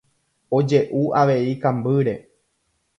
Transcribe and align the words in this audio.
Oje'u 0.59 1.03
avei 1.21 1.55
kambýre. 1.67 2.21